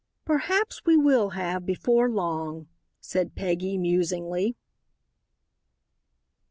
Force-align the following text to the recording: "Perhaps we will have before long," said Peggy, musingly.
"Perhaps 0.25 0.83
we 0.83 0.97
will 0.97 1.29
have 1.37 1.63
before 1.63 2.09
long," 2.09 2.67
said 3.01 3.35
Peggy, 3.35 3.77
musingly. 3.77 4.55